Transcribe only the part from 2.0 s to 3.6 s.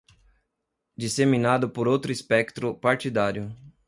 espectro partidário